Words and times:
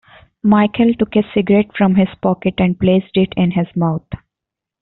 Michael 0.41 0.95
took 0.95 1.15
a 1.15 1.21
cigarette 1.31 1.77
from 1.77 1.93
his 1.93 2.07
pocket 2.23 2.55
and 2.57 2.79
placed 2.79 3.15
it 3.17 3.33
in 3.37 3.51
his 3.51 3.67
mouth. 3.75 4.07